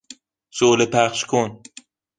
شعله 0.57 0.85
پخشکن 0.93 1.49